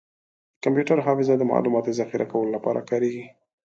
کمپیوټر 0.63 0.97
حافظه 1.05 1.33
د 1.37 1.43
معلوماتو 1.51 1.95
ذخیره 1.99 2.25
کولو 2.31 2.49
لپاره 2.55 2.85
کارېږي. 2.89 3.25